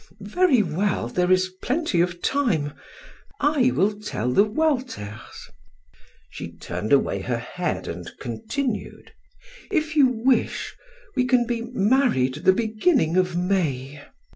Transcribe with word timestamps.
"Very 0.33 0.63
well; 0.63 1.07
there 1.07 1.31
is 1.31 1.51
plenty 1.61 2.01
of 2.01 2.23
time. 2.23 2.73
I 3.39 3.69
will 3.69 3.99
tell 3.99 4.31
the 4.31 4.43
Walters." 4.43 5.47
She 6.31 6.53
turned 6.57 6.91
away 6.91 7.21
her 7.21 7.37
head 7.37 7.87
and 7.87 8.09
continued: 8.19 9.13
"If 9.69 9.95
you 9.95 10.07
wish, 10.07 10.75
we 11.15 11.25
can 11.27 11.45
be 11.45 11.61
married 11.61 12.33
the 12.45 12.51
beginning 12.53 13.15
of 13.15 13.35
May." 13.37 14.03